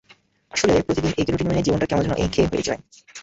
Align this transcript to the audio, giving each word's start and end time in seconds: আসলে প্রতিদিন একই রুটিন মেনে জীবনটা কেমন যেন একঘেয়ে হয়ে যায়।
আসলে 0.51 0.73
প্রতিদিন 0.79 1.11
একই 1.13 1.31
রুটিন 1.31 1.47
মেনে 1.47 1.65
জীবনটা 1.65 1.89
কেমন 1.89 2.03
যেন 2.05 2.13
একঘেয়ে 2.17 2.49
হয়ে 2.51 2.67
যায়। 2.67 2.81